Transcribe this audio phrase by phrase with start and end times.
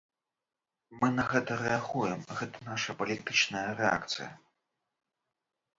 [1.01, 4.29] Мы на гэта рэагуем, гэта наша палітычная рэакцыя.